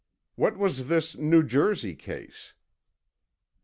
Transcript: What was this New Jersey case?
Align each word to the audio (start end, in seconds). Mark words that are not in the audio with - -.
What 0.33 0.57
was 0.57 0.87
this 0.87 1.15
New 1.15 1.43
Jersey 1.43 1.93
case? 1.93 2.55